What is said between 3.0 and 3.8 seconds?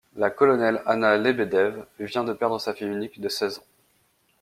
de seize ans.